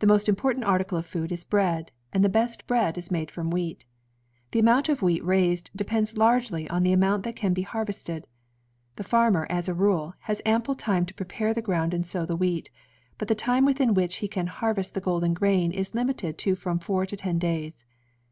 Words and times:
The 0.00 0.08
most 0.08 0.28
important 0.28 0.64
article 0.64 0.98
of 0.98 1.06
food 1.06 1.30
is 1.30 1.44
bread, 1.44 1.92
and 2.12 2.24
the 2.24 2.28
best 2.28 2.66
bread 2.66 2.98
is 2.98 3.12
made 3.12 3.30
from 3.30 3.48
wheat. 3.48 3.84
The 4.50 4.58
amount 4.58 4.88
of 4.88 5.02
wheat 5.02 5.24
raised 5.24 5.70
depends 5.76 6.16
largely 6.16 6.68
on 6.68 6.82
the 6.82 6.92
amount 6.92 7.22
that 7.22 7.36
can 7.36 7.54
be 7.54 7.62
har 7.62 7.84
vested. 7.84 8.24
The 8.96 9.04
farmer, 9.04 9.46
as 9.48 9.68
a 9.68 9.72
rule, 9.74 10.14
has 10.22 10.42
ample 10.44 10.74
time 10.74 11.06
to 11.06 11.14
prepare 11.14 11.54
the 11.54 11.62
ground 11.62 11.94
and 11.94 12.04
sow 12.04 12.26
the 12.26 12.34
wheat, 12.34 12.70
but 13.18 13.28
the 13.28 13.36
time 13.36 13.64
within 13.64 13.94
which 13.94 14.16
he 14.16 14.26
can 14.26 14.48
harvest 14.48 14.94
the 14.94 15.00
golden 15.00 15.32
grain 15.32 15.70
is 15.70 15.94
limited 15.94 16.38
to 16.38 16.56
from 16.56 16.80
four 16.80 17.06
to 17.06 17.14
ten 17.16 17.38
days. 17.38 17.84